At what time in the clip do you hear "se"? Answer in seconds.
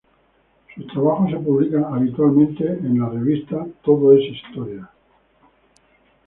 1.29-1.37